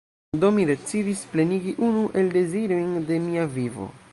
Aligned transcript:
Do, 0.43 0.47
mi 0.53 0.63
decidis 0.69 1.21
plenigi 1.33 1.73
unu 1.89 2.07
el 2.23 2.33
dezirojn 2.39 2.91
de 3.11 3.21
mia 3.29 3.45
vivo. 3.61 3.89